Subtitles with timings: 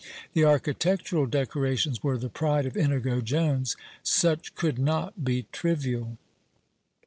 [0.33, 6.17] The architectural decorations were the pride of Inigo Jones; such could not be trivial.